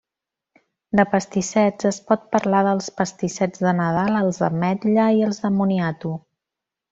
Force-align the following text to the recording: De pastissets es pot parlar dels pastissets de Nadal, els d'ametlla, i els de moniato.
De 0.99 1.03
pastissets 1.09 1.87
es 1.89 1.99
pot 2.07 2.25
parlar 2.35 2.61
dels 2.69 2.87
pastissets 3.01 3.63
de 3.67 3.75
Nadal, 3.81 4.19
els 4.23 4.41
d'ametlla, 4.45 5.07
i 5.21 5.23
els 5.29 5.43
de 5.45 5.53
moniato. 5.61 6.17